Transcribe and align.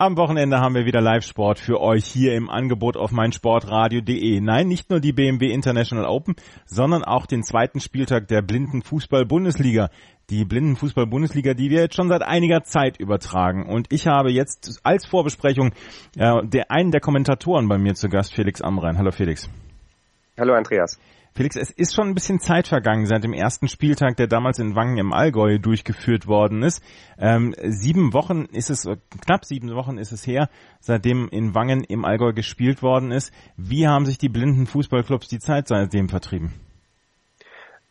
Am 0.00 0.16
Wochenende 0.16 0.60
haben 0.60 0.76
wir 0.76 0.86
wieder 0.86 1.00
Live-Sport 1.00 1.58
für 1.58 1.80
euch 1.80 2.04
hier 2.04 2.36
im 2.36 2.48
Angebot 2.48 2.96
auf 2.96 3.10
meinsportradio.de. 3.10 4.40
Nein, 4.40 4.68
nicht 4.68 4.90
nur 4.90 5.00
die 5.00 5.12
BMW 5.12 5.50
International 5.50 6.04
Open, 6.04 6.36
sondern 6.66 7.02
auch 7.02 7.26
den 7.26 7.42
zweiten 7.42 7.80
Spieltag 7.80 8.28
der 8.28 8.40
Blindenfußball-Bundesliga. 8.42 9.90
Die 10.30 10.44
Blindenfußball-Bundesliga, 10.44 11.54
die 11.54 11.70
wir 11.70 11.80
jetzt 11.80 11.96
schon 11.96 12.08
seit 12.08 12.22
einiger 12.22 12.62
Zeit 12.62 13.00
übertragen. 13.00 13.66
Und 13.66 13.92
ich 13.92 14.06
habe 14.06 14.30
jetzt 14.30 14.78
als 14.84 15.04
Vorbesprechung 15.04 15.72
äh, 16.16 16.46
der, 16.46 16.70
einen 16.70 16.92
der 16.92 17.00
Kommentatoren 17.00 17.66
bei 17.66 17.76
mir 17.76 17.96
zu 17.96 18.08
Gast, 18.08 18.32
Felix 18.32 18.62
Amrein. 18.62 18.98
Hallo 18.98 19.10
Felix. 19.10 19.50
Hallo 20.38 20.54
Andreas. 20.54 20.96
Felix, 21.38 21.54
es 21.54 21.70
ist 21.70 21.94
schon 21.94 22.08
ein 22.08 22.14
bisschen 22.14 22.40
Zeit 22.40 22.66
vergangen 22.66 23.06
seit 23.06 23.22
dem 23.22 23.32
ersten 23.32 23.68
Spieltag, 23.68 24.16
der 24.16 24.26
damals 24.26 24.58
in 24.58 24.74
Wangen 24.74 24.98
im 24.98 25.12
Allgäu 25.12 25.60
durchgeführt 25.60 26.26
worden 26.26 26.64
ist. 26.64 26.82
Ähm, 27.16 27.54
sieben 27.62 28.12
Wochen 28.12 28.46
ist 28.46 28.70
es, 28.70 28.88
knapp 29.24 29.44
sieben 29.44 29.72
Wochen 29.76 29.98
ist 29.98 30.10
es 30.10 30.26
her, 30.26 30.48
seitdem 30.80 31.28
in 31.28 31.54
Wangen 31.54 31.84
im 31.84 32.04
Allgäu 32.04 32.32
gespielt 32.32 32.82
worden 32.82 33.12
ist. 33.12 33.32
Wie 33.56 33.86
haben 33.86 34.04
sich 34.04 34.18
die 34.18 34.28
blinden 34.28 34.66
Fußballclubs 34.66 35.28
die 35.28 35.38
Zeit 35.38 35.68
seitdem 35.68 36.08
vertrieben? 36.08 36.54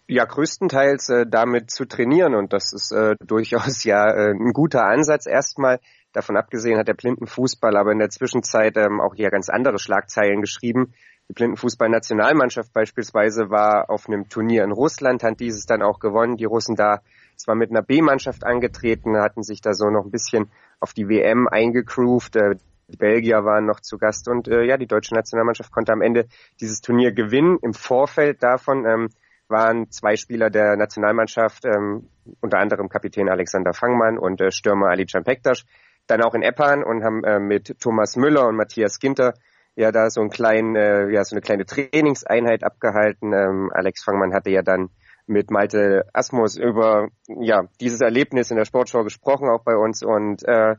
Ja, 0.07 0.25
größtenteils 0.25 1.07
äh, 1.07 1.25
damit 1.25 1.71
zu 1.71 1.85
trainieren 1.85 2.35
und 2.35 2.51
das 2.51 2.73
ist 2.73 2.91
äh, 2.91 3.15
durchaus 3.25 3.85
ja 3.85 4.09
äh, 4.09 4.31
ein 4.31 4.51
guter 4.51 4.83
Ansatz. 4.83 5.25
Erstmal 5.25 5.79
davon 6.11 6.35
abgesehen 6.35 6.77
hat 6.77 6.89
der 6.89 6.95
Blindenfußball 6.95 7.77
aber 7.77 7.93
in 7.93 7.99
der 7.99 8.09
Zwischenzeit 8.09 8.75
ähm, 8.75 8.99
auch 8.99 9.15
hier 9.15 9.29
ganz 9.29 9.47
andere 9.47 9.79
Schlagzeilen 9.79 10.41
geschrieben. 10.41 10.93
Die 11.29 11.33
Blindenfußballnationalmannschaft 11.33 12.71
beispielsweise 12.71 13.49
war 13.49 13.89
auf 13.89 14.07
einem 14.07 14.29
Turnier 14.29 14.63
in 14.63 14.71
Russland, 14.71 15.23
hat 15.23 15.39
dieses 15.41 15.65
dann 15.65 15.81
auch 15.81 15.99
gewonnen. 15.99 16.37
Die 16.37 16.45
Russen 16.45 16.75
da 16.75 17.01
zwar 17.35 17.55
mit 17.55 17.69
einer 17.69 17.81
B-Mannschaft 17.81 18.45
angetreten, 18.45 19.17
hatten 19.17 19.43
sich 19.43 19.59
da 19.59 19.73
so 19.73 19.89
noch 19.89 20.05
ein 20.05 20.11
bisschen 20.11 20.49
auf 20.79 20.93
die 20.93 21.09
WM 21.09 21.47
eingegroovt. 21.47 22.37
Äh, 22.37 22.55
die 22.87 22.97
Belgier 22.97 23.43
waren 23.43 23.65
noch 23.65 23.81
zu 23.81 23.97
Gast 23.97 24.29
und 24.29 24.47
äh, 24.47 24.63
ja, 24.63 24.77
die 24.77 24.87
deutsche 24.87 25.13
Nationalmannschaft 25.13 25.71
konnte 25.71 25.91
am 25.91 26.01
Ende 26.01 26.27
dieses 26.61 26.79
Turnier 26.79 27.11
gewinnen. 27.11 27.57
Im 27.61 27.73
Vorfeld 27.73 28.41
davon 28.41 28.85
ähm, 28.85 29.09
waren 29.49 29.91
zwei 29.91 30.15
Spieler 30.15 30.49
der 30.49 30.77
Nationalmannschaft, 30.77 31.65
ähm, 31.65 32.09
unter 32.39 32.59
anderem 32.59 32.87
Kapitän 32.87 33.27
Alexander 33.27 33.73
Fangmann 33.73 34.17
und 34.17 34.39
äh, 34.39 34.51
Stürmer 34.51 34.87
Ali 34.87 35.05
Can 35.05 35.25
Pektas, 35.25 35.65
dann 36.07 36.21
auch 36.21 36.33
in 36.33 36.41
Eppan 36.41 36.83
und 36.83 37.03
haben 37.03 37.25
äh, 37.25 37.39
mit 37.39 37.77
Thomas 37.81 38.15
Müller 38.15 38.47
und 38.47 38.55
Matthias 38.55 38.99
Ginter 38.99 39.33
ja 39.77 39.91
da 39.91 40.09
so 40.09 40.21
einen 40.21 40.31
kleinen, 40.31 40.75
äh, 40.75 41.07
ja 41.09 41.23
so 41.23 41.35
eine 41.35 41.41
kleine 41.41 41.65
Trainingseinheit 41.65 42.63
abgehalten. 42.63 43.31
Ähm, 43.31 43.71
Alex 43.73 44.03
Fangmann 44.03 44.33
hatte 44.33 44.49
ja 44.49 44.63
dann 44.63 44.89
mit 45.27 45.51
Malte 45.51 46.05
Asmus 46.13 46.57
über 46.57 47.09
ja 47.27 47.67
dieses 47.79 48.01
Erlebnis 48.01 48.49
in 48.49 48.57
der 48.57 48.65
Sportschau 48.65 49.03
gesprochen, 49.03 49.49
auch 49.49 49.63
bei 49.63 49.75
uns 49.75 50.03
und 50.03 50.43
äh, 50.47 50.75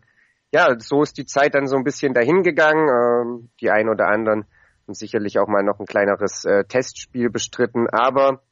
ja, 0.51 0.75
so 0.79 1.03
ist 1.03 1.17
die 1.17 1.27
Zeit 1.27 1.55
dann 1.55 1.67
so 1.67 1.77
ein 1.77 1.85
bisschen 1.85 2.13
dahin 2.13 2.43
gegangen. 2.43 2.89
Ähm, 2.89 3.51
die 3.61 3.71
einen 3.71 3.89
oder 3.89 4.09
anderen 4.09 4.47
haben 4.87 4.95
sicherlich 4.95 5.39
auch 5.39 5.47
mal 5.47 5.63
noch 5.63 5.79
ein 5.79 5.87
kleineres 5.87 6.45
äh, 6.45 6.65
Testspiel 6.65 7.31
bestritten, 7.31 7.87
aber 7.89 8.43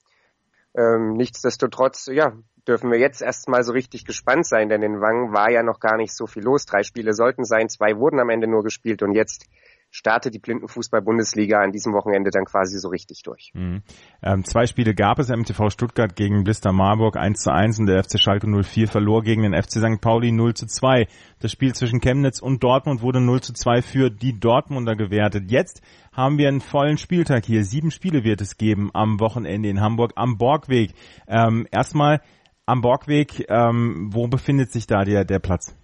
ähm, 0.76 1.14
nichtsdestotrotz, 1.14 2.06
ja, 2.12 2.34
dürfen 2.68 2.90
wir 2.90 2.98
jetzt 2.98 3.22
erstmal 3.22 3.62
so 3.64 3.72
richtig 3.72 4.04
gespannt 4.04 4.46
sein, 4.46 4.68
denn 4.68 4.82
in 4.82 5.00
Wangen 5.00 5.32
war 5.32 5.50
ja 5.50 5.62
noch 5.62 5.80
gar 5.80 5.96
nicht 5.96 6.14
so 6.14 6.26
viel 6.26 6.42
los. 6.42 6.66
Drei 6.66 6.82
Spiele 6.82 7.14
sollten 7.14 7.44
sein, 7.44 7.68
zwei 7.68 7.96
wurden 7.96 8.20
am 8.20 8.28
Ende 8.28 8.46
nur 8.46 8.62
gespielt 8.62 9.02
und 9.02 9.12
jetzt 9.12 9.46
startet 9.90 10.34
die 10.34 10.38
Blindenfußball-Bundesliga 10.38 11.60
an 11.60 11.72
diesem 11.72 11.92
Wochenende 11.92 12.30
dann 12.30 12.44
quasi 12.44 12.78
so 12.78 12.88
richtig 12.88 13.22
durch. 13.22 13.50
Mhm. 13.54 13.82
Ähm, 14.22 14.44
zwei 14.44 14.66
Spiele 14.66 14.94
gab 14.94 15.18
es, 15.18 15.28
MTV 15.28 15.70
Stuttgart 15.70 16.14
gegen 16.14 16.44
Blister 16.44 16.72
Marburg 16.72 17.16
1 17.16 17.40
zu 17.40 17.52
1 17.52 17.78
und 17.78 17.86
der 17.86 18.02
FC 18.04 18.20
Schalke 18.20 18.46
04 18.46 18.88
verlor 18.88 19.22
gegen 19.22 19.42
den 19.42 19.54
FC 19.54 19.78
St. 19.78 20.00
Pauli 20.00 20.32
0 20.32 20.54
zu 20.54 20.66
2. 20.66 21.06
Das 21.40 21.50
Spiel 21.50 21.74
zwischen 21.74 22.00
Chemnitz 22.00 22.40
und 22.40 22.62
Dortmund 22.62 23.02
wurde 23.02 23.20
0 23.20 23.40
zu 23.40 23.52
2 23.52 23.82
für 23.82 24.10
die 24.10 24.38
Dortmunder 24.38 24.96
gewertet. 24.96 25.50
Jetzt 25.50 25.82
haben 26.12 26.38
wir 26.38 26.48
einen 26.48 26.60
vollen 26.60 26.98
Spieltag 26.98 27.44
hier. 27.44 27.64
Sieben 27.64 27.90
Spiele 27.90 28.24
wird 28.24 28.40
es 28.40 28.56
geben 28.56 28.90
am 28.92 29.20
Wochenende 29.20 29.68
in 29.68 29.80
Hamburg 29.80 30.12
am 30.16 30.38
Borgweg. 30.38 30.92
Ähm, 31.26 31.66
erstmal 31.70 32.20
am 32.66 32.80
Borgweg, 32.80 33.46
ähm, 33.48 34.10
wo 34.12 34.26
befindet 34.26 34.72
sich 34.72 34.86
da 34.86 35.04
der, 35.04 35.24
der 35.24 35.38
Platz? 35.38 35.74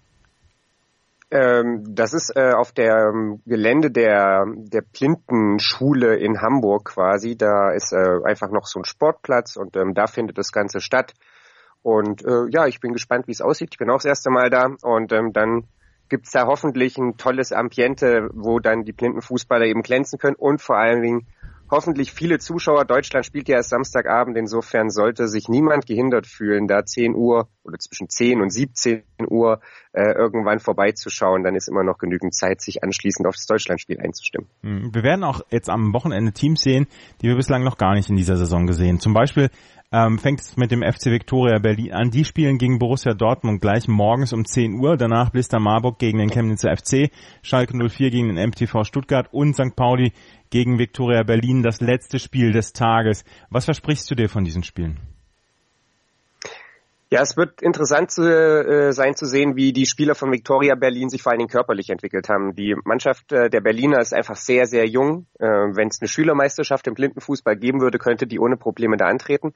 Ähm, 1.33 1.83
das 1.95 2.13
ist 2.13 2.31
äh, 2.35 2.51
auf 2.51 2.73
dem 2.73 3.41
Gelände 3.47 3.89
der, 3.89 4.45
der 4.55 4.81
Plintenschule 4.81 6.15
in 6.17 6.39
Hamburg 6.41 6.85
quasi. 6.93 7.35
Da 7.35 7.71
ist 7.71 7.91
äh, 7.91 8.19
einfach 8.23 8.51
noch 8.51 8.67
so 8.67 8.79
ein 8.79 8.85
Sportplatz 8.85 9.55
und 9.55 9.75
ähm, 9.75 9.95
da 9.95 10.05
findet 10.05 10.37
das 10.37 10.51
Ganze 10.51 10.79
statt. 10.79 11.13
Und 11.81 12.23
äh, 12.23 12.45
ja, 12.51 12.67
ich 12.67 12.79
bin 12.79 12.93
gespannt, 12.93 13.25
wie 13.25 13.31
es 13.31 13.41
aussieht. 13.41 13.69
Ich 13.71 13.79
bin 13.79 13.89
auch 13.89 13.95
das 13.95 14.05
erste 14.05 14.29
Mal 14.29 14.51
da 14.51 14.75
und 14.83 15.11
ähm, 15.11 15.33
dann 15.33 15.63
gibt's 16.07 16.29
da 16.29 16.45
hoffentlich 16.45 16.99
ein 16.99 17.17
tolles 17.17 17.51
Ambiente, 17.51 18.29
wo 18.31 18.59
dann 18.59 18.83
die 18.83 18.93
Blindenfußballer 18.93 19.65
eben 19.65 19.81
glänzen 19.81 20.19
können 20.19 20.35
und 20.35 20.61
vor 20.61 20.77
allen 20.77 21.01
Dingen 21.01 21.27
hoffentlich 21.71 22.13
viele 22.13 22.37
Zuschauer. 22.37 22.85
Deutschland 22.85 23.25
spielt 23.25 23.49
ja 23.49 23.55
erst 23.55 23.71
Samstagabend, 23.71 24.37
insofern 24.37 24.91
sollte 24.91 25.27
sich 25.27 25.49
niemand 25.49 25.87
gehindert 25.87 26.27
fühlen, 26.27 26.67
da 26.67 26.85
10 26.85 27.15
Uhr 27.15 27.47
oder 27.63 27.77
zwischen 27.79 28.09
10 28.09 28.41
und 28.41 28.51
17 28.51 29.03
Uhr 29.29 29.59
äh, 29.93 30.13
irgendwann 30.13 30.59
vorbeizuschauen. 30.59 31.43
Dann 31.43 31.55
ist 31.55 31.67
immer 31.67 31.83
noch 31.83 31.97
genügend 31.97 32.33
Zeit, 32.33 32.61
sich 32.61 32.83
anschließend 32.83 33.27
auf 33.27 33.35
das 33.35 33.45
Deutschlandspiel 33.45 33.99
einzustimmen. 33.99 34.49
Hm, 34.61 34.93
wir 34.93 35.03
werden 35.03 35.23
auch 35.23 35.41
jetzt 35.49 35.69
am 35.69 35.93
Wochenende 35.93 36.33
Teams 36.33 36.61
sehen, 36.61 36.87
die 37.21 37.27
wir 37.27 37.35
bislang 37.35 37.63
noch 37.63 37.77
gar 37.77 37.93
nicht 37.93 38.09
in 38.09 38.15
dieser 38.15 38.37
Saison 38.37 38.65
gesehen. 38.65 38.99
Zum 38.99 39.13
Beispiel 39.13 39.49
ähm, 39.93 40.17
fängt 40.17 40.41
es 40.41 40.57
mit 40.57 40.71
dem 40.71 40.81
FC 40.81 41.05
Viktoria 41.05 41.59
Berlin 41.59 41.93
an. 41.93 42.09
Die 42.09 42.25
spielen 42.25 42.57
gegen 42.57 42.79
Borussia 42.79 43.13
Dortmund 43.13 43.61
gleich 43.61 43.87
morgens 43.87 44.33
um 44.33 44.43
10 44.43 44.79
Uhr. 44.79 44.97
Danach 44.97 45.29
Blister 45.29 45.59
Marburg 45.59 45.99
gegen 45.99 46.17
den 46.17 46.31
Chemnitzer 46.31 46.75
FC, 46.75 47.11
Schalke 47.43 47.77
04 47.77 48.09
gegen 48.09 48.35
den 48.35 48.49
MTV 48.49 48.83
Stuttgart 48.85 49.31
und 49.31 49.53
St. 49.53 49.75
Pauli 49.75 50.11
gegen 50.49 50.79
Viktoria 50.79 51.21
Berlin. 51.21 51.61
Das 51.61 51.79
letzte 51.79 52.17
Spiel 52.17 52.51
des 52.51 52.73
Tages. 52.73 53.23
Was 53.51 53.65
versprichst 53.65 54.09
du 54.09 54.15
dir 54.15 54.29
von 54.29 54.43
diesen 54.43 54.63
Spielen? 54.63 55.12
Ja, 57.13 57.21
es 57.21 57.37
wird 57.37 57.61
interessant 57.61 58.09
zu, 58.09 58.23
äh, 58.23 58.91
sein 58.91 59.15
zu 59.15 59.27
sehen, 59.27 59.55
wie 59.55 59.71
die 59.71 59.85
Spieler 59.85 60.15
von 60.15 60.31
Victoria 60.31 60.73
Berlin 60.73 61.09
sich 61.09 61.21
vor 61.21 61.31
allen 61.31 61.37
Dingen 61.37 61.51
körperlich 61.51 61.91
entwickelt 61.91 62.27
haben. 62.27 62.55
Die 62.55 62.75
Mannschaft 62.85 63.31
äh, 63.31 63.51
der 63.51 63.61
Berliner 63.61 63.99
ist 63.99 64.15
einfach 64.15 64.35
sehr, 64.35 64.65
sehr 64.65 64.87
jung. 64.87 65.27
Äh, 65.37 65.45
Wenn 65.45 65.89
es 65.89 66.01
eine 66.01 66.07
Schülermeisterschaft 66.07 66.87
im 66.87 66.95
Blindenfußball 66.95 67.55
geben 67.55 67.81
würde, 67.81 67.99
könnte 67.99 68.25
die 68.25 68.39
ohne 68.39 68.57
Probleme 68.57 68.97
da 68.97 69.05
antreten. 69.05 69.53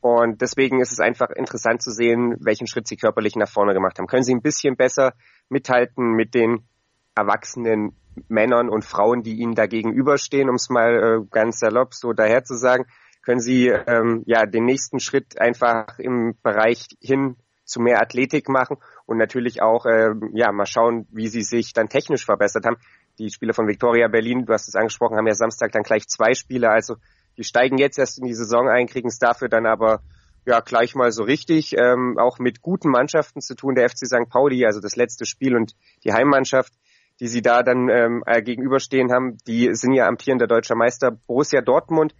Und 0.00 0.40
deswegen 0.40 0.80
ist 0.80 0.92
es 0.92 1.00
einfach 1.00 1.30
interessant 1.30 1.82
zu 1.82 1.90
sehen, 1.90 2.36
welchen 2.38 2.68
Schritt 2.68 2.86
sie 2.86 2.96
körperlich 2.96 3.34
nach 3.34 3.48
vorne 3.48 3.74
gemacht 3.74 3.98
haben. 3.98 4.06
Können 4.06 4.22
sie 4.22 4.32
ein 4.32 4.40
bisschen 4.40 4.76
besser 4.76 5.14
mithalten 5.48 6.12
mit 6.12 6.32
den 6.32 6.68
erwachsenen 7.16 7.96
Männern 8.28 8.68
und 8.68 8.84
Frauen, 8.84 9.24
die 9.24 9.40
ihnen 9.40 9.56
da 9.56 9.66
gegenüberstehen, 9.66 10.48
um 10.48 10.54
es 10.54 10.70
mal 10.70 10.94
äh, 10.94 11.26
ganz 11.28 11.58
salopp 11.58 11.92
so 11.92 12.12
daher 12.12 12.44
zu 12.44 12.54
sagen, 12.54 12.86
können 13.22 13.40
sie 13.40 13.68
ähm, 13.68 14.22
ja 14.26 14.46
den 14.46 14.64
nächsten 14.64 15.00
Schritt 15.00 15.40
einfach 15.40 15.98
im 15.98 16.34
Bereich 16.42 16.88
hin 17.00 17.36
zu 17.64 17.80
mehr 17.80 18.00
Athletik 18.00 18.48
machen 18.48 18.78
und 19.06 19.18
natürlich 19.18 19.62
auch 19.62 19.86
äh, 19.86 20.10
ja 20.32 20.50
mal 20.52 20.66
schauen, 20.66 21.06
wie 21.10 21.28
sie 21.28 21.42
sich 21.42 21.72
dann 21.72 21.88
technisch 21.88 22.24
verbessert 22.24 22.66
haben. 22.66 22.76
Die 23.18 23.30
Spieler 23.30 23.54
von 23.54 23.68
Victoria 23.68 24.08
Berlin, 24.08 24.44
du 24.46 24.52
hast 24.52 24.68
es 24.68 24.74
angesprochen, 24.74 25.16
haben 25.16 25.26
ja 25.26 25.34
Samstag 25.34 25.72
dann 25.72 25.82
gleich 25.82 26.08
zwei 26.08 26.34
Spiele, 26.34 26.70
also 26.70 26.96
die 27.36 27.44
steigen 27.44 27.78
jetzt 27.78 27.98
erst 27.98 28.18
in 28.18 28.26
die 28.26 28.34
Saison 28.34 28.68
ein, 28.68 28.86
kriegen 28.86 29.08
es 29.08 29.18
dafür 29.18 29.48
dann 29.48 29.66
aber 29.66 30.02
ja 30.46 30.60
gleich 30.60 30.94
mal 30.94 31.12
so 31.12 31.22
richtig, 31.22 31.76
ähm, 31.78 32.18
auch 32.18 32.38
mit 32.38 32.62
guten 32.62 32.90
Mannschaften 32.90 33.40
zu 33.40 33.54
tun. 33.54 33.74
Der 33.74 33.88
FC 33.88 34.06
St. 34.06 34.28
Pauli, 34.28 34.64
also 34.66 34.80
das 34.80 34.96
letzte 34.96 35.26
Spiel 35.26 35.54
und 35.54 35.74
die 36.04 36.12
Heimmannschaft, 36.12 36.72
die 37.20 37.28
sie 37.28 37.42
da 37.42 37.62
dann 37.62 37.88
ähm, 37.88 38.22
äh, 38.26 38.42
gegenüberstehen 38.42 39.12
haben, 39.12 39.36
die 39.46 39.74
sind 39.74 39.92
ja 39.92 40.06
amtierender 40.06 40.46
deutscher 40.46 40.74
Meister. 40.74 41.10
Borussia 41.10 41.60
Dortmund 41.60 42.14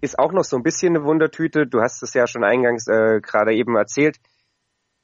ist 0.00 0.18
auch 0.18 0.32
noch 0.32 0.44
so 0.44 0.56
ein 0.56 0.62
bisschen 0.62 0.96
eine 0.96 1.04
Wundertüte. 1.04 1.66
Du 1.66 1.80
hast 1.80 2.02
es 2.02 2.14
ja 2.14 2.26
schon 2.26 2.44
eingangs 2.44 2.86
äh, 2.86 3.20
gerade 3.20 3.54
eben 3.54 3.76
erzählt. 3.76 4.18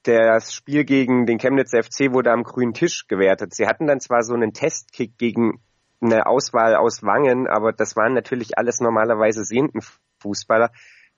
Das 0.04 0.52
Spiel 0.52 0.84
gegen 0.84 1.26
den 1.26 1.38
Chemnitzer 1.38 1.82
FC 1.82 2.12
wurde 2.12 2.32
am 2.32 2.42
grünen 2.42 2.74
Tisch 2.74 3.06
gewertet. 3.06 3.54
Sie 3.54 3.66
hatten 3.66 3.86
dann 3.86 4.00
zwar 4.00 4.22
so 4.22 4.34
einen 4.34 4.52
Testkick 4.52 5.16
gegen 5.16 5.60
eine 6.00 6.26
Auswahl 6.26 6.74
aus 6.74 7.04
Wangen, 7.04 7.46
aber 7.46 7.72
das 7.72 7.94
waren 7.96 8.14
natürlich 8.14 8.58
alles 8.58 8.80
normalerweise 8.80 9.44
sehenden 9.44 9.80
Fußballer. 10.20 10.70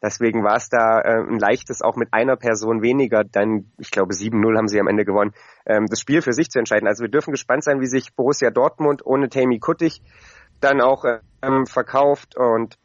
Deswegen 0.02 0.44
war 0.44 0.56
es 0.56 0.68
da 0.68 1.00
äh, 1.00 1.22
ein 1.22 1.38
leichtes, 1.38 1.80
auch 1.80 1.96
mit 1.96 2.12
einer 2.12 2.36
Person 2.36 2.82
weniger, 2.82 3.24
dann, 3.24 3.72
ich 3.78 3.90
glaube 3.90 4.12
7-0 4.12 4.54
haben 4.54 4.68
sie 4.68 4.78
am 4.78 4.86
Ende 4.86 5.06
gewonnen, 5.06 5.32
ähm, 5.64 5.86
das 5.88 5.98
Spiel 5.98 6.20
für 6.20 6.34
sich 6.34 6.50
zu 6.50 6.58
entscheiden. 6.58 6.86
Also 6.86 7.02
wir 7.02 7.08
dürfen 7.08 7.30
gespannt 7.30 7.64
sein, 7.64 7.80
wie 7.80 7.86
sich 7.86 8.14
Borussia 8.14 8.50
Dortmund 8.50 9.00
ohne 9.06 9.30
Tammy 9.30 9.58
Kuttig 9.60 10.02
dann 10.60 10.82
auch 10.82 11.06
ähm, 11.40 11.64
verkauft 11.64 12.36
und 12.36 12.76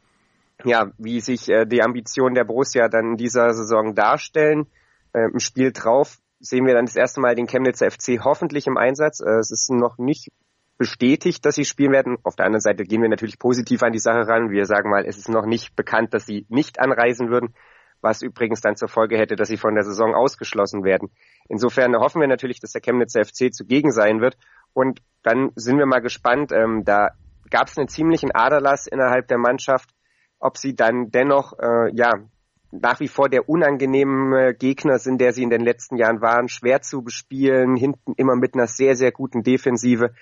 ja, 0.64 0.90
wie 0.98 1.20
sich 1.20 1.48
äh, 1.48 1.66
die 1.66 1.82
Ambitionen 1.82 2.34
der 2.34 2.44
Borussia 2.44 2.88
dann 2.88 3.12
in 3.12 3.16
dieser 3.16 3.52
Saison 3.54 3.94
darstellen. 3.94 4.66
Äh, 5.12 5.30
Im 5.32 5.40
Spiel 5.40 5.72
drauf 5.72 6.18
sehen 6.40 6.66
wir 6.66 6.74
dann 6.74 6.86
das 6.86 6.96
erste 6.96 7.20
Mal 7.20 7.34
den 7.34 7.46
Chemnitzer 7.46 7.90
FC 7.90 8.24
hoffentlich 8.24 8.66
im 8.66 8.76
Einsatz. 8.76 9.20
Äh, 9.20 9.38
es 9.38 9.50
ist 9.50 9.70
noch 9.70 9.98
nicht 9.98 10.30
bestätigt, 10.78 11.44
dass 11.44 11.56
sie 11.56 11.66
spielen 11.66 11.92
werden. 11.92 12.16
Auf 12.22 12.36
der 12.36 12.46
anderen 12.46 12.62
Seite 12.62 12.84
gehen 12.84 13.02
wir 13.02 13.08
natürlich 13.10 13.38
positiv 13.38 13.82
an 13.82 13.92
die 13.92 13.98
Sache 13.98 14.26
ran. 14.26 14.50
Wir 14.50 14.64
sagen 14.64 14.88
mal, 14.88 15.04
es 15.04 15.18
ist 15.18 15.28
noch 15.28 15.44
nicht 15.44 15.76
bekannt, 15.76 16.14
dass 16.14 16.24
sie 16.24 16.46
nicht 16.48 16.80
anreisen 16.80 17.28
würden, 17.28 17.54
was 18.00 18.22
übrigens 18.22 18.62
dann 18.62 18.76
zur 18.76 18.88
Folge 18.88 19.18
hätte, 19.18 19.36
dass 19.36 19.48
sie 19.48 19.58
von 19.58 19.74
der 19.74 19.84
Saison 19.84 20.14
ausgeschlossen 20.14 20.82
werden. 20.82 21.10
Insofern 21.48 21.94
hoffen 21.96 22.22
wir 22.22 22.28
natürlich, 22.28 22.60
dass 22.60 22.72
der 22.72 22.80
Chemnitzer 22.80 23.22
FC 23.24 23.52
zugegen 23.52 23.92
sein 23.92 24.22
wird. 24.22 24.38
Und 24.72 25.02
dann 25.22 25.50
sind 25.54 25.76
wir 25.76 25.84
mal 25.84 26.00
gespannt. 26.00 26.50
Ähm, 26.50 26.82
da 26.84 27.10
gab 27.50 27.68
es 27.68 27.76
einen 27.76 27.88
ziemlichen 27.88 28.30
Aderlass 28.32 28.86
innerhalb 28.86 29.28
der 29.28 29.38
Mannschaft, 29.38 29.90
ob 30.40 30.58
sie 30.58 30.74
dann 30.74 31.10
dennoch 31.10 31.52
äh, 31.58 31.94
ja 31.94 32.14
nach 32.72 33.00
wie 33.00 33.08
vor 33.08 33.28
der 33.28 33.48
unangenehme 33.48 34.54
Gegner 34.54 34.98
sind, 34.98 35.20
der 35.20 35.32
sie 35.32 35.42
in 35.42 35.50
den 35.50 35.62
letzten 35.62 35.96
Jahren 35.96 36.20
waren, 36.20 36.48
schwer 36.48 36.82
zu 36.82 37.02
bespielen, 37.02 37.76
hinten 37.76 38.14
immer 38.16 38.36
mit 38.36 38.54
einer 38.54 38.66
sehr, 38.66 38.94
sehr 38.94 39.10
guten 39.10 39.42
Defensive. 39.42 40.12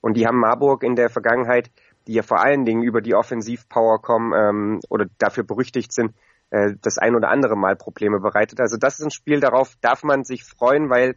Und 0.00 0.16
die 0.16 0.26
haben 0.26 0.38
Marburg 0.38 0.82
in 0.82 0.96
der 0.96 1.08
Vergangenheit, 1.08 1.70
die 2.06 2.12
ja 2.12 2.22
vor 2.22 2.44
allen 2.44 2.66
Dingen 2.66 2.82
über 2.82 3.00
die 3.00 3.14
Offensivpower 3.14 4.02
kommen 4.02 4.32
ähm, 4.34 4.80
oder 4.90 5.06
dafür 5.18 5.44
berüchtigt 5.44 5.92
sind, 5.92 6.14
äh, 6.50 6.74
das 6.82 6.98
ein 6.98 7.14
oder 7.14 7.30
andere 7.30 7.56
Mal 7.56 7.76
Probleme 7.76 8.20
bereitet. 8.20 8.60
Also 8.60 8.76
das 8.76 8.98
ist 8.98 9.06
ein 9.06 9.10
Spiel, 9.10 9.40
darauf 9.40 9.74
darf 9.80 10.02
man 10.02 10.24
sich 10.24 10.44
freuen, 10.44 10.90
weil 10.90 11.14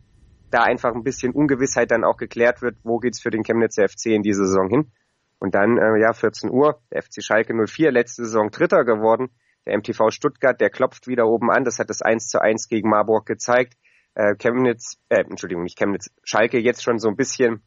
da 0.52 0.64
einfach 0.64 0.96
ein 0.96 1.04
bisschen 1.04 1.34
Ungewissheit 1.34 1.92
dann 1.92 2.06
auch 2.06 2.16
geklärt 2.16 2.62
wird, 2.62 2.78
wo 2.84 3.00
geht's 3.00 3.22
für 3.22 3.30
den 3.30 3.44
Chemnitzer 3.44 3.90
FC 3.90 4.08
in 4.08 4.22
diese 4.22 4.46
Saison 4.46 4.70
hin. 4.70 4.92
Und 5.40 5.56
dann, 5.56 5.78
äh, 5.78 6.00
ja, 6.00 6.14
14 6.14 6.50
Uhr, 6.50 6.82
der 6.92 7.04
FC 7.04 7.24
Schalke 7.24 7.54
04, 7.54 7.92
letzte 7.92 8.26
Saison 8.26 8.50
Dritter 8.50 8.84
geworden. 8.84 9.30
Der 9.66 9.78
MTV 9.78 10.10
Stuttgart, 10.12 10.60
der 10.60 10.70
klopft 10.70 11.08
wieder 11.08 11.28
oben 11.28 11.52
an. 11.52 11.64
Das 11.64 11.78
hat 11.78 11.90
das 11.90 12.02
1 12.02 12.28
zu 12.30 12.42
1 12.42 12.70
gegen 12.70 12.90
Marburg 12.90 13.26
gezeigt. 13.26 13.74
Äh, 14.16 14.36
Chemnitz, 14.36 14.98
äh, 15.10 15.22
Entschuldigung, 15.22 15.64
nicht 15.64 15.78
Chemnitz, 15.78 16.10
Schalke 16.24 16.58
jetzt 16.58 16.84
schon 16.84 16.98
so 16.98 17.08
ein 17.08 17.16
bisschen 17.16 17.62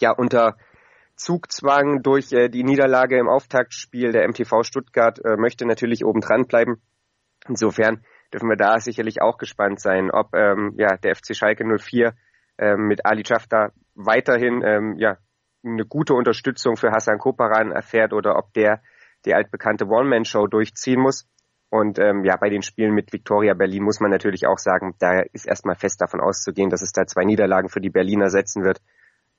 ja 0.00 0.12
unter 0.12 0.56
Zugzwang 1.16 2.02
durch 2.02 2.32
äh, 2.32 2.48
die 2.48 2.64
Niederlage 2.64 3.18
im 3.18 3.28
Auftaktspiel 3.28 4.12
der 4.12 4.26
MTV 4.26 4.62
Stuttgart 4.62 5.18
äh, 5.24 5.36
möchte 5.36 5.66
natürlich 5.66 6.04
oben 6.04 6.20
dran 6.20 6.46
bleiben. 6.46 6.82
Insofern 7.46 8.02
dürfen 8.32 8.48
wir 8.48 8.56
da 8.56 8.78
sicherlich 8.78 9.20
auch 9.20 9.36
gespannt 9.36 9.80
sein, 9.80 10.10
ob 10.10 10.34
ähm, 10.34 10.74
ja 10.78 10.96
der 10.96 11.14
FC 11.14 11.36
Schalke 11.36 11.64
04 11.64 12.14
ähm, 12.58 12.86
mit 12.88 13.04
Ali 13.04 13.24
Schafter 13.26 13.72
weiterhin 13.94 14.62
ähm, 14.64 14.96
ja 14.98 15.18
eine 15.64 15.84
gute 15.84 16.14
Unterstützung 16.14 16.76
für 16.76 16.90
Hassan 16.90 17.18
Koparan 17.18 17.72
erfährt 17.72 18.12
oder 18.12 18.36
ob 18.36 18.52
der 18.52 18.82
die 19.24 19.34
altbekannte 19.34 19.86
One-Man-Show 19.86 20.46
durchziehen 20.46 21.00
muss. 21.00 21.26
Und 21.70 21.98
ähm, 21.98 22.24
ja, 22.24 22.36
bei 22.36 22.50
den 22.50 22.62
Spielen 22.62 22.94
mit 22.94 23.12
Victoria 23.12 23.54
Berlin 23.54 23.82
muss 23.82 23.98
man 23.98 24.10
natürlich 24.10 24.46
auch 24.46 24.58
sagen, 24.58 24.94
da 24.98 25.22
ist 25.32 25.46
erstmal 25.46 25.74
fest 25.74 26.00
davon 26.00 26.20
auszugehen, 26.20 26.70
dass 26.70 26.82
es 26.82 26.92
da 26.92 27.06
zwei 27.06 27.24
Niederlagen 27.24 27.68
für 27.68 27.80
die 27.80 27.90
Berliner 27.90 28.28
setzen 28.28 28.62
wird 28.62 28.80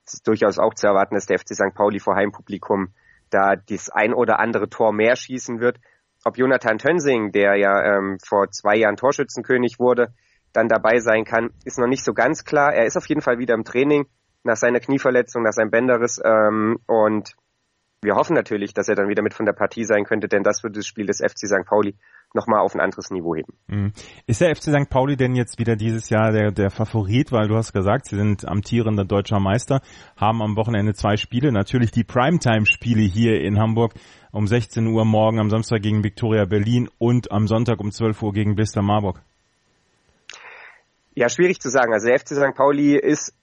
es 0.06 0.16
ist 0.16 0.28
durchaus 0.28 0.60
auch 0.60 0.74
zu 0.74 0.88
erwarten, 0.88 1.16
dass 1.16 1.26
der 1.26 1.40
FC 1.40 1.56
St. 1.56 1.74
Pauli 1.74 2.00
vor 2.00 2.16
Heimpublikum 2.16 2.94
da 3.32 3.56
das 3.56 3.90
ein 3.90 4.14
oder 4.14 4.40
andere 4.40 4.70
Tor 4.70 4.94
mehr 4.94 5.16
schießen 5.16 5.60
wird. 5.60 5.80
Ob 6.24 6.38
Jonathan 6.38 6.78
Tönsing, 6.78 7.32
der 7.32 7.56
ja 7.56 7.98
ähm, 7.98 8.18
vor 8.24 8.50
zwei 8.52 8.78
Jahren 8.78 8.98
Torschützenkönig 8.98 9.80
wurde, 9.80 10.14
dann 10.54 10.68
dabei 10.68 11.00
sein 11.00 11.26
kann, 11.26 11.50
ist 11.66 11.80
noch 11.80 11.88
nicht 11.88 12.04
so 12.04 12.14
ganz 12.14 12.44
klar. 12.44 12.74
Er 12.74 12.86
ist 12.86 12.98
auf 12.98 13.08
jeden 13.08 13.22
Fall 13.22 13.40
wieder 13.40 13.56
im 13.56 13.64
Training 13.64 14.06
nach 14.46 14.58
seiner 14.58 14.80
Knieverletzung, 14.80 15.44
nach 15.44 15.54
seinem 15.54 15.72
Bänderriss 15.72 16.22
ähm, 16.24 16.78
und 16.86 17.36
wir 18.02 18.16
hoffen 18.16 18.36
natürlich, 18.36 18.74
dass 18.74 18.88
er 18.88 18.96
dann 18.96 19.10
wieder 19.10 19.24
mit 19.24 19.34
von 19.34 19.46
der 19.46 19.54
Partie 19.54 19.84
sein 19.84 20.06
könnte, 20.06 20.28
denn 20.28 20.44
das 20.44 20.64
würde 20.64 20.80
das 20.80 20.86
Spiel 20.86 21.08
des 21.08 21.18
FC 21.18 21.48
St. 21.48 21.66
Pauli 21.66 21.96
nochmal 22.34 22.60
auf 22.60 22.76
ein 22.76 22.82
anderes 22.82 23.10
Niveau 23.10 23.36
heben. 23.36 23.54
Mhm. 23.68 23.94
Ist 24.28 24.42
der 24.42 24.56
FC 24.56 24.64
St. 24.64 24.90
Pauli 24.90 25.16
denn 25.16 25.36
jetzt 25.36 25.58
wieder 25.58 25.76
dieses 25.76 26.10
Jahr 26.10 26.32
der, 26.32 26.52
der 26.52 26.70
Favorit? 26.70 27.32
Weil 27.32 27.48
du 27.48 27.56
hast 27.56 27.74
gesagt, 27.74 28.08
sie 28.08 28.18
sind 28.18 28.48
amtierender 28.48 29.06
deutscher 29.06 29.40
Meister, 29.40 29.82
haben 30.18 30.42
am 30.44 30.56
Wochenende 30.56 30.94
zwei 30.94 31.18
Spiele, 31.18 31.52
natürlich 31.52 31.92
die 31.92 32.04
Primetime-Spiele 32.04 33.02
hier 33.02 33.42
in 33.42 33.58
Hamburg 33.58 33.94
um 34.32 34.46
16 34.46 34.86
Uhr 34.86 35.06
morgen 35.06 35.40
am 35.40 35.50
Samstag 35.50 35.82
gegen 35.82 36.04
Viktoria 36.04 36.46
Berlin 36.46 36.90
und 37.00 37.32
am 37.32 37.48
Sonntag 37.48 37.80
um 37.80 37.92
12 37.92 38.22
Uhr 38.22 38.34
gegen 38.34 38.56
Blister 38.56 38.82
Marburg. 38.82 39.22
Ja, 41.16 41.30
schwierig 41.30 41.62
zu 41.62 41.70
sagen. 41.70 41.94
Also 41.94 42.08
der 42.08 42.20
FC 42.20 42.36
St. 42.36 42.56
Pauli 42.56 42.98
ist 42.98 43.34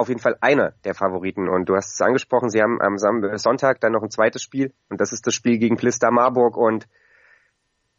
auf 0.00 0.08
jeden 0.08 0.20
Fall 0.20 0.36
einer 0.40 0.72
der 0.84 0.94
Favoriten. 0.94 1.48
Und 1.48 1.68
du 1.68 1.76
hast 1.76 1.94
es 1.94 2.00
angesprochen, 2.00 2.50
sie 2.50 2.62
haben 2.62 2.80
am 2.80 2.96
Sonntag 2.98 3.80
dann 3.80 3.92
noch 3.92 4.02
ein 4.02 4.10
zweites 4.10 4.42
Spiel 4.42 4.72
und 4.88 5.00
das 5.00 5.12
ist 5.12 5.26
das 5.26 5.34
Spiel 5.34 5.58
gegen 5.58 5.76
Plister 5.76 6.10
Marburg 6.10 6.56
und 6.56 6.88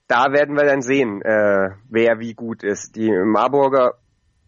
da 0.08 0.34
werden 0.34 0.58
wir 0.58 0.66
dann 0.66 0.82
sehen, 0.82 1.22
äh, 1.22 1.70
wer 1.90 2.20
wie 2.20 2.34
gut 2.34 2.64
ist. 2.64 2.96
Die 2.98 3.10
Marburger 3.10 3.94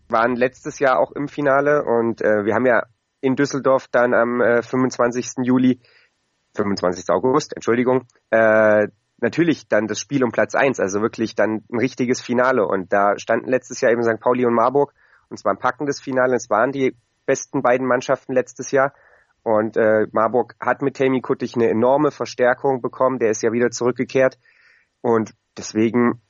waren 0.10 0.36
letztes 0.36 0.80
Jahr 0.80 1.00
auch 1.00 1.12
im 1.14 1.28
Finale 1.28 1.84
und 1.86 2.22
äh, 2.22 2.44
wir 2.44 2.54
haben 2.54 2.66
ja 2.66 2.84
in 3.22 3.36
Düsseldorf 3.36 3.88
dann 3.90 4.14
am 4.14 4.42
äh, 4.42 4.62
25. 4.62 5.44
Juli, 5.44 5.80
25. 6.56 7.10
August, 7.10 7.56
Entschuldigung, 7.56 8.08
äh, 8.30 8.88
natürlich 9.20 9.70
dann 9.70 9.88
das 9.88 10.00
Spiel 10.00 10.24
um 10.24 10.32
Platz 10.32 10.54
eins, 10.54 10.80
also 10.80 11.02
wirklich 11.02 11.36
dann 11.36 11.64
ein 11.72 11.80
richtiges 11.80 12.22
Finale. 12.22 12.68
Und 12.68 12.92
da 12.92 13.18
standen 13.18 13.50
letztes 13.50 13.80
Jahr 13.80 13.92
eben 13.92 14.04
St. 14.04 14.20
Pauli 14.20 14.46
und 14.46 14.54
Marburg 14.54 14.94
und 15.30 15.40
es 15.40 15.46
war 15.46 15.54
ein 15.54 15.60
packendes 15.60 16.02
Finale. 16.02 16.36
Es 16.36 16.50
waren 16.50 16.72
die 16.72 16.96
besten 17.26 17.62
beiden 17.62 17.88
Mannschaften 17.88 18.34
letztes 18.34 18.72
Jahr. 18.72 18.94
Und 19.44 19.76
äh, 19.76 20.08
Marburg 20.12 20.56
hat 20.60 20.82
mit 20.82 20.98
Tammy 20.98 21.22
Kuttig 21.22 21.56
eine 21.56 21.70
enorme 21.70 22.12
Verstärkung 22.12 22.82
bekommen. 22.82 23.20
Der 23.20 23.32
ist 23.32 23.44
ja 23.44 23.52
wieder 23.52 23.72
zurückgekehrt. 23.72 24.38
Und 25.02 25.34
deswegen 25.58 26.22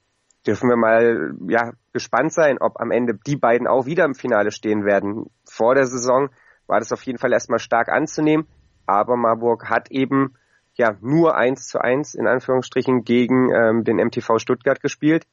dürfen 0.46 0.70
wir 0.70 0.76
mal 0.76 1.36
ja 1.48 1.74
gespannt 1.94 2.34
sein, 2.34 2.58
ob 2.60 2.80
am 2.80 2.92
Ende 2.92 3.16
die 3.16 3.38
beiden 3.38 3.68
auch 3.68 3.86
wieder 3.86 4.06
im 4.06 4.16
Finale 4.16 4.52
stehen 4.52 4.86
werden. 4.86 5.30
Vor 5.46 5.76
der 5.76 5.86
Saison 5.86 6.30
war 6.68 6.80
das 6.80 6.92
auf 6.92 7.04
jeden 7.04 7.20
Fall 7.20 7.34
erstmal 7.34 7.60
stark 7.60 7.90
anzunehmen, 7.90 8.48
aber 8.86 9.16
Marburg 9.16 9.70
hat 9.70 9.92
eben 9.92 10.36
ja 10.76 10.98
nur 11.02 11.36
eins 11.36 11.68
zu 11.68 11.80
eins 11.80 12.16
in 12.16 12.28
Anführungsstrichen 12.28 13.04
gegen 13.04 13.52
ähm, 13.54 13.84
den 13.84 13.98
MTV 13.98 14.40
Stuttgart 14.40 14.82
gespielt. 14.82 15.26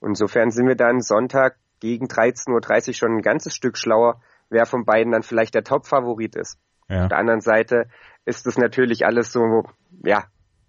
insofern 0.00 0.50
sind 0.50 0.66
wir 0.66 0.76
dann 0.76 1.00
Sonntag 1.00 1.56
gegen 1.80 2.06
13.30 2.06 2.88
Uhr 2.88 2.94
schon 2.94 3.16
ein 3.16 3.22
ganzes 3.22 3.54
Stück 3.54 3.76
schlauer, 3.76 4.20
wer 4.50 4.66
von 4.66 4.84
beiden 4.84 5.12
dann 5.12 5.22
vielleicht 5.22 5.54
der 5.54 5.64
Top-Favorit 5.64 6.36
ist. 6.36 6.58
Ja. 6.88 7.02
Auf 7.02 7.08
der 7.08 7.18
anderen 7.18 7.40
Seite 7.40 7.88
ist 8.24 8.46
es 8.46 8.58
natürlich 8.58 9.06
alles 9.06 9.32
so, 9.32 9.64
ja, 10.04 10.24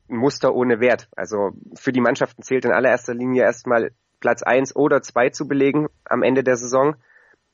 ein 0.10 0.18
Muster 0.18 0.54
ohne 0.54 0.80
Wert. 0.80 1.10
Also 1.16 1.52
für 1.76 1.92
die 1.92 2.02
Mannschaften 2.02 2.42
zählt 2.42 2.66
in 2.66 2.72
allererster 2.72 3.14
Linie 3.14 3.44
erstmal 3.44 3.92
Platz 4.20 4.42
eins 4.44 4.76
oder 4.76 5.02
zwei 5.02 5.30
zu 5.30 5.48
belegen 5.48 5.88
am 6.06 6.24
Ende 6.24 6.44
der 6.44 6.58
Saison 6.58 6.96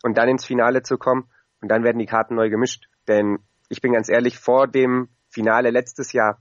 und 0.04 0.18
dann 0.18 0.30
ins 0.30 0.46
Finale 0.46 0.84
zu 0.84 0.98
kommen 0.98 1.30
und 1.62 1.70
dann 1.70 1.84
werden 1.84 2.00
die 2.00 2.06
Karten 2.06 2.36
neu 2.36 2.50
gemischt. 2.50 2.88
Denn 3.08 3.40
ich 3.70 3.82
bin 3.82 3.94
ganz 3.94 4.10
ehrlich, 4.10 4.38
vor 4.38 4.68
dem 4.68 5.10
Finale 5.30 5.72
letztes 5.72 6.14
Jahr, 6.14 6.40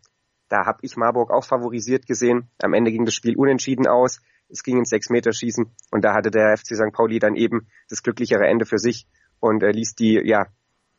da 0.49 0.67
habe 0.67 0.81
ich 0.83 0.97
Marburg 0.97 1.31
auch 1.31 1.45
favorisiert 1.45 2.07
gesehen. 2.07 2.51
Am 2.63 2.75
Ende 2.75 2.91
ging 2.91 3.05
das 3.05 3.15
Spiel 3.15 3.37
unentschieden 3.37 3.87
aus. 3.87 4.21
Es 4.49 4.63
ging 4.63 4.77
ins 4.77 4.91
Sechs-Meter-Schießen 4.91 5.75
und 5.91 6.05
da 6.05 6.13
hatte 6.13 6.31
der 6.31 6.57
FC 6.57 6.77
St. 6.77 6.93
Pauli 6.93 7.19
dann 7.19 7.37
eben 7.37 7.69
das 7.89 8.03
glücklichere 8.03 8.47
Ende 8.47 8.67
für 8.67 8.79
sich 8.79 9.07
und 9.43 9.63
äh, 9.63 9.73
ließ 9.73 9.95
die 9.97 10.21
ja, 10.25 10.47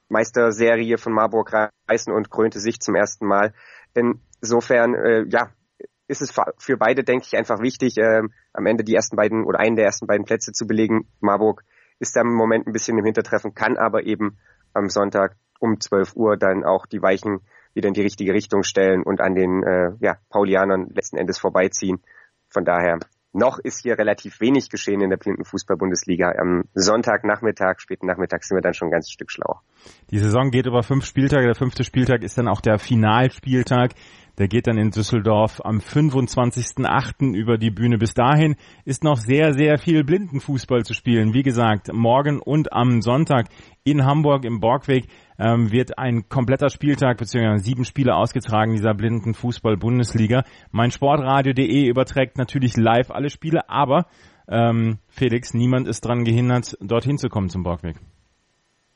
Meisterserie 0.09 0.97
von 0.97 1.13
Marburg 1.13 1.53
reißen 1.87 2.13
und 2.13 2.29
krönte 2.29 2.59
sich 2.59 2.79
zum 2.79 2.93
ersten 2.93 3.25
Mal. 3.25 3.53
Insofern, 3.93 4.93
äh, 4.95 5.25
ja, 5.29 5.49
ist 6.07 6.21
es 6.21 6.33
für 6.57 6.77
beide, 6.77 7.03
denke 7.03 7.25
ich, 7.25 7.37
einfach 7.37 7.61
wichtig, 7.61 7.97
äh, 7.97 8.21
am 8.51 8.65
Ende 8.65 8.83
die 8.83 8.93
ersten 8.93 9.15
beiden 9.15 9.45
oder 9.45 9.59
einen 9.59 9.77
der 9.77 9.85
ersten 9.85 10.07
beiden 10.07 10.25
Plätze 10.25 10.51
zu 10.51 10.67
belegen. 10.67 11.07
Marburg 11.21 11.63
ist 11.99 12.15
da 12.17 12.21
im 12.21 12.33
Moment 12.33 12.67
ein 12.67 12.73
bisschen 12.73 12.97
im 12.97 13.05
Hintertreffen, 13.05 13.55
kann 13.55 13.77
aber 13.77 14.03
eben 14.03 14.37
am 14.73 14.89
Sonntag 14.89 15.37
um 15.59 15.79
12 15.79 16.15
Uhr 16.15 16.35
dann 16.35 16.65
auch 16.65 16.85
die 16.85 17.01
Weichen 17.01 17.39
wieder 17.73 17.87
in 17.87 17.93
die 17.93 18.01
richtige 18.01 18.33
Richtung 18.33 18.63
stellen 18.63 19.03
und 19.03 19.21
an 19.21 19.35
den 19.35 19.63
äh, 19.63 19.91
ja, 19.99 20.17
Paulianern 20.29 20.89
letzten 20.93 21.17
Endes 21.17 21.39
vorbeiziehen. 21.39 22.03
Von 22.49 22.65
daher 22.65 22.99
noch 23.33 23.59
ist 23.59 23.81
hier 23.81 23.97
relativ 23.97 24.39
wenig 24.39 24.69
geschehen 24.69 25.01
in 25.01 25.09
der 25.09 25.17
Blindenfußball-Bundesliga. 25.17 26.33
Am 26.39 26.63
Sonntagnachmittag, 26.73 27.79
späten 27.79 28.05
Nachmittag 28.05 28.43
sind 28.43 28.57
wir 28.57 28.61
dann 28.61 28.73
schon 28.73 28.89
ein 28.89 28.91
ganzes 28.91 29.11
Stück 29.11 29.31
schlauer. 29.31 29.61
Die 30.11 30.19
Saison 30.19 30.51
geht 30.51 30.67
über 30.67 30.83
fünf 30.83 31.05
Spieltage. 31.05 31.45
Der 31.45 31.55
fünfte 31.55 31.83
Spieltag 31.83 32.23
ist 32.23 32.37
dann 32.37 32.47
auch 32.47 32.61
der 32.61 32.77
Finalspieltag. 32.77 33.93
Der 34.39 34.47
geht 34.47 34.65
dann 34.65 34.77
in 34.77 34.89
Düsseldorf 34.89 35.61
am 35.63 35.77
25.08. 35.77 37.35
über 37.35 37.57
die 37.57 37.69
Bühne. 37.69 37.99
Bis 37.99 38.15
dahin 38.15 38.55
ist 38.83 39.03
noch 39.03 39.17
sehr, 39.17 39.53
sehr 39.53 39.77
viel 39.77 40.03
Blindenfußball 40.03 40.83
zu 40.83 40.93
spielen. 40.93 41.33
Wie 41.33 41.43
gesagt, 41.43 41.93
morgen 41.93 42.39
und 42.39 42.73
am 42.73 43.01
Sonntag 43.01 43.47
in 43.83 44.05
Hamburg 44.05 44.45
im 44.45 44.59
Borgweg. 44.59 45.05
Ähm, 45.43 45.71
wird 45.71 45.97
ein 45.97 46.29
kompletter 46.29 46.69
Spieltag 46.69 47.17
bzw. 47.17 47.57
sieben 47.57 47.83
Spiele 47.83 48.15
ausgetragen 48.15 48.71
dieser 48.71 48.93
blinden 48.93 49.33
Fußball-Bundesliga. 49.33 50.43
Mein 50.71 50.91
Sportradio.de 50.91 51.87
überträgt 51.87 52.37
natürlich 52.37 52.77
live 52.77 53.11
alle 53.11 53.29
Spiele, 53.29 53.69
aber 53.69 54.05
ähm, 54.47 54.99
Felix, 55.09 55.53
niemand 55.53 55.87
ist 55.87 56.05
daran 56.05 56.23
gehindert, 56.23 56.77
dorthin 56.79 57.17
zu 57.17 57.27
kommen 57.27 57.49
zum 57.49 57.63
Borgweg. 57.63 57.97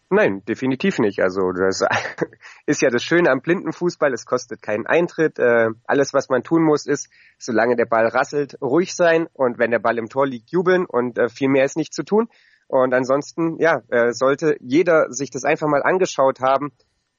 Nein, 0.09 0.41
definitiv 0.47 0.99
nicht. 0.99 1.19
Also 1.19 1.51
das 1.51 1.83
ist 2.65 2.81
ja 2.81 2.89
das 2.89 3.03
Schöne 3.03 3.29
am 3.29 3.41
Blindenfußball, 3.41 4.13
es 4.13 4.25
kostet 4.25 4.61
keinen 4.61 4.87
Eintritt. 4.87 5.37
Äh, 5.39 5.67
alles, 5.85 6.13
was 6.13 6.29
man 6.29 6.43
tun 6.43 6.63
muss, 6.63 6.85
ist, 6.85 7.09
solange 7.37 7.75
der 7.75 7.87
Ball 7.87 8.07
rasselt, 8.07 8.57
ruhig 8.61 8.95
sein 8.95 9.27
und 9.33 9.59
wenn 9.59 9.71
der 9.71 9.79
Ball 9.79 9.97
im 9.97 10.07
Tor 10.07 10.25
liegt, 10.25 10.49
jubeln 10.49 10.85
und 10.85 11.17
äh, 11.17 11.27
viel 11.27 11.49
mehr 11.49 11.65
ist 11.65 11.75
nicht 11.75 11.93
zu 11.93 12.03
tun. 12.03 12.29
Und 12.67 12.93
ansonsten, 12.93 13.59
ja, 13.59 13.81
äh, 13.89 14.11
sollte 14.11 14.57
jeder 14.59 15.11
sich 15.11 15.29
das 15.29 15.43
einfach 15.43 15.67
mal 15.67 15.83
angeschaut 15.83 16.41
haben 16.41 16.71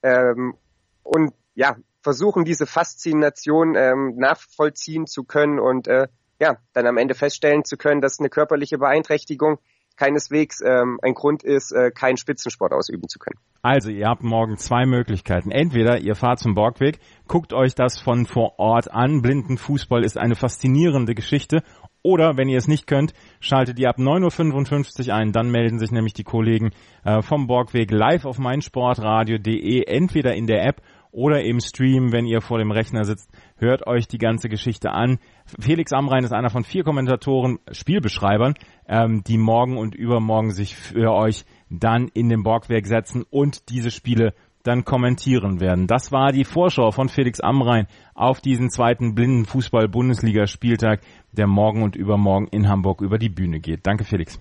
ähm, 0.02 0.54
und 1.02 1.32
ja, 1.54 1.76
versuchen, 2.02 2.44
diese 2.44 2.66
Faszination 2.66 3.74
ähm, 3.74 4.14
nachvollziehen 4.16 5.06
zu 5.06 5.24
können 5.24 5.58
und 5.58 5.88
äh, 5.88 6.08
ja, 6.40 6.58
dann 6.72 6.86
am 6.86 6.98
Ende 6.98 7.14
feststellen 7.14 7.64
zu 7.64 7.76
können, 7.76 8.00
dass 8.00 8.20
eine 8.20 8.28
körperliche 8.28 8.78
Beeinträchtigung 8.78 9.58
keineswegs 9.96 10.60
ähm, 10.64 10.98
ein 11.02 11.14
Grund 11.14 11.42
ist, 11.42 11.72
äh, 11.72 11.90
keinen 11.90 12.16
Spitzensport 12.16 12.72
ausüben 12.72 13.08
zu 13.08 13.18
können. 13.18 13.38
Also, 13.62 13.90
ihr 13.90 14.06
habt 14.06 14.22
morgen 14.22 14.56
zwei 14.56 14.86
Möglichkeiten. 14.86 15.50
Entweder 15.50 15.98
ihr 15.98 16.14
fahrt 16.14 16.38
zum 16.38 16.54
Borgweg, 16.54 17.00
guckt 17.26 17.52
euch 17.52 17.74
das 17.74 18.00
von 18.00 18.24
vor 18.24 18.58
Ort 18.58 18.92
an. 18.92 19.20
Blindenfußball 19.20 20.04
ist 20.04 20.16
eine 20.16 20.36
faszinierende 20.36 21.14
Geschichte. 21.14 21.64
Oder 22.08 22.38
wenn 22.38 22.48
ihr 22.48 22.56
es 22.56 22.68
nicht 22.68 22.86
könnt, 22.86 23.12
schaltet 23.38 23.78
ihr 23.78 23.90
ab 23.90 23.98
9.55 23.98 25.08
Uhr 25.08 25.14
ein. 25.14 25.32
Dann 25.32 25.50
melden 25.50 25.78
sich 25.78 25.90
nämlich 25.90 26.14
die 26.14 26.24
Kollegen 26.24 26.70
äh, 27.04 27.20
vom 27.20 27.46
Borgweg 27.46 27.90
live 27.90 28.24
auf 28.24 28.38
meinsportradio.de, 28.38 29.82
entweder 29.82 30.34
in 30.34 30.46
der 30.46 30.64
App 30.64 30.80
oder 31.10 31.42
im 31.42 31.60
Stream, 31.60 32.10
wenn 32.10 32.24
ihr 32.24 32.40
vor 32.40 32.56
dem 32.56 32.70
Rechner 32.70 33.04
sitzt. 33.04 33.30
Hört 33.58 33.86
euch 33.86 34.08
die 34.08 34.16
ganze 34.16 34.48
Geschichte 34.48 34.90
an. 34.90 35.18
Felix 35.60 35.92
Amrein 35.92 36.24
ist 36.24 36.32
einer 36.32 36.48
von 36.48 36.64
vier 36.64 36.82
Kommentatoren, 36.82 37.58
Spielbeschreibern, 37.70 38.54
ähm, 38.88 39.22
die 39.26 39.36
morgen 39.36 39.76
und 39.76 39.94
übermorgen 39.94 40.52
sich 40.52 40.76
für 40.76 41.12
euch 41.12 41.44
dann 41.68 42.08
in 42.08 42.30
den 42.30 42.42
Borgwerk 42.42 42.86
setzen 42.86 43.22
und 43.28 43.68
diese 43.68 43.90
Spiele 43.90 44.32
dann 44.62 44.84
kommentieren 44.84 45.60
werden. 45.60 45.86
Das 45.86 46.12
war 46.12 46.32
die 46.32 46.44
Vorschau 46.44 46.90
von 46.90 47.08
Felix 47.08 47.40
Amrein 47.40 47.86
auf 48.14 48.40
diesen 48.40 48.70
zweiten 48.70 49.14
blinden 49.14 49.44
Fußball-Bundesliga-Spieltag, 49.46 51.00
der 51.32 51.46
morgen 51.46 51.82
und 51.82 51.96
übermorgen 51.96 52.48
in 52.48 52.68
Hamburg 52.68 53.00
über 53.00 53.18
die 53.18 53.28
Bühne 53.30 53.60
geht. 53.60 53.86
Danke, 53.86 54.04
Felix. 54.04 54.40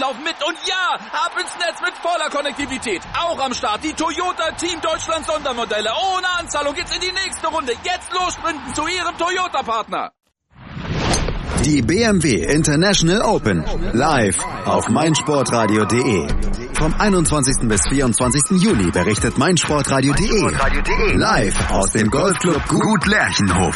laufen 0.01 0.23
mit 0.23 0.35
und 0.43 0.57
ja, 0.65 0.97
ab 1.25 1.33
ins 1.39 1.53
Netz 1.59 1.79
mit 1.81 1.93
voller 2.01 2.29
Konnektivität. 2.29 3.01
Auch 3.17 3.39
am 3.39 3.53
Start 3.53 3.83
die 3.83 3.93
Toyota 3.93 4.51
Team 4.57 4.81
Deutschland 4.81 5.25
Sondermodelle. 5.25 5.91
Ohne 6.15 6.27
Anzahlung 6.39 6.73
geht's 6.73 6.93
in 6.93 7.01
die 7.01 7.11
nächste 7.11 7.47
Runde. 7.47 7.73
Jetzt 7.83 8.11
los 8.11 8.33
sprinten 8.33 8.73
zu 8.73 8.87
Ihrem 8.87 9.15
Toyota-Partner. 9.17 10.11
Die 11.63 11.83
BMW 11.83 12.43
International 12.51 13.21
Open. 13.21 13.63
Live 13.93 14.39
auf 14.65 14.89
meinsportradio.de. 14.89 16.27
Vom 16.73 16.95
21. 16.97 17.67
bis 17.67 17.81
24. 17.87 18.59
Juli 18.63 18.89
berichtet 18.89 19.37
meinsportradio.de. 19.37 21.15
Live 21.15 21.71
aus 21.71 21.91
dem 21.91 22.09
Golfclub 22.09 22.67
Gut 22.67 23.05
Lerchenhof. 23.05 23.75